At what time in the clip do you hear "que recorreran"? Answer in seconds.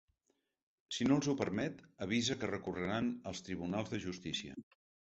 2.41-3.13